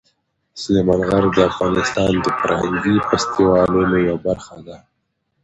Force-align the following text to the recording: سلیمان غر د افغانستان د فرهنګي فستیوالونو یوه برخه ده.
سلیمان 0.61 1.01
غر 1.09 1.23
د 1.33 1.37
افغانستان 1.51 2.11
د 2.23 2.27
فرهنګي 2.39 2.95
فستیوالونو 3.07 3.95
یوه 4.07 4.17
برخه 4.27 4.55
ده. 4.67 4.77